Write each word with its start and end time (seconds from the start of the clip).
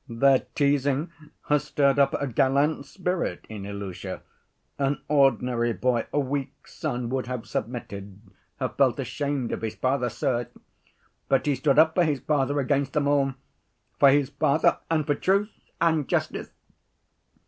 Their 0.09 0.47
teasing 0.55 1.11
has 1.47 1.63
stirred 1.63 1.99
up 1.99 2.15
a 2.19 2.25
gallant 2.25 2.87
spirit 2.87 3.45
in 3.49 3.67
Ilusha. 3.67 4.21
An 4.79 4.99
ordinary 5.07 5.73
boy, 5.73 6.07
a 6.11 6.19
weak 6.19 6.65
son, 6.67 7.11
would 7.11 7.27
have 7.27 7.45
submitted, 7.45 8.19
have 8.59 8.77
felt 8.77 8.99
ashamed 8.99 9.51
of 9.51 9.61
his 9.61 9.75
father, 9.75 10.09
sir, 10.09 10.47
but 11.29 11.45
he 11.45 11.53
stood 11.53 11.77
up 11.77 11.93
for 11.93 12.03
his 12.03 12.19
father 12.19 12.59
against 12.59 12.93
them 12.93 13.07
all. 13.07 13.35
For 13.99 14.09
his 14.09 14.31
father 14.31 14.79
and 14.89 15.05
for 15.05 15.13
truth 15.13 15.51
and 15.79 16.07
justice. 16.07 16.49